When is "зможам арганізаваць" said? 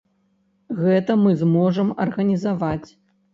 1.41-2.89